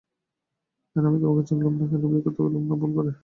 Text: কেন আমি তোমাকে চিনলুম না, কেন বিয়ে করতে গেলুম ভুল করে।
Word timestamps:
কেন 0.91 1.03
আমি 1.05 1.17
তোমাকে 1.21 1.43
চিনলুম 1.49 1.73
না, 1.79 1.85
কেন 1.91 2.03
বিয়ে 2.03 2.23
করতে 2.25 2.39
গেলুম 2.45 2.63
ভুল 2.71 2.91
করে। 2.97 3.11